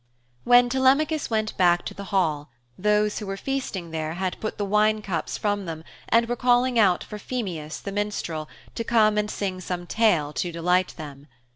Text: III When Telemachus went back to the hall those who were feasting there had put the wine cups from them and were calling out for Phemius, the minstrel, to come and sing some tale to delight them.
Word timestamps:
III 0.01 0.39
When 0.49 0.69
Telemachus 0.69 1.29
went 1.29 1.55
back 1.57 1.85
to 1.85 1.93
the 1.93 2.05
hall 2.05 2.49
those 2.75 3.19
who 3.19 3.27
were 3.27 3.37
feasting 3.37 3.91
there 3.91 4.15
had 4.15 4.39
put 4.39 4.57
the 4.57 4.65
wine 4.65 5.03
cups 5.03 5.37
from 5.37 5.65
them 5.67 5.83
and 6.09 6.27
were 6.27 6.35
calling 6.35 6.79
out 6.79 7.03
for 7.03 7.19
Phemius, 7.19 7.79
the 7.79 7.91
minstrel, 7.91 8.49
to 8.73 8.83
come 8.83 9.15
and 9.15 9.29
sing 9.29 9.61
some 9.61 9.85
tale 9.85 10.33
to 10.33 10.51
delight 10.51 10.95
them. 10.97 11.27